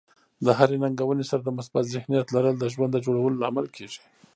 [0.45, 3.99] د هرې ننګونې سره د مثبت ذهنیت لرل د ژوند د جوړولو لامل کیږي.